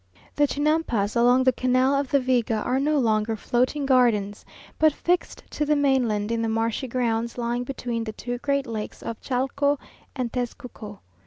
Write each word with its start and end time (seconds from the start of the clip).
The 0.35 0.47
Chinampas 0.47 1.15
along 1.15 1.43
the 1.43 1.51
canal 1.51 1.93
of 1.93 2.09
the 2.09 2.19
Viga 2.19 2.55
are 2.63 2.79
no 2.79 2.97
longer 2.97 3.35
floating 3.35 3.85
gardens, 3.85 4.43
but 4.79 4.91
fixed 4.91 5.43
to 5.51 5.63
the 5.63 5.75
mainland 5.75 6.31
in 6.31 6.41
the 6.41 6.49
marshy 6.49 6.87
grounds 6.87 7.37
lying 7.37 7.63
between 7.63 8.03
the 8.05 8.11
two 8.13 8.39
great 8.39 8.65
lakes 8.65 9.03
of 9.03 9.21
Chalco 9.21 9.77
and 10.15 10.33
Tezcuco. 10.33 11.01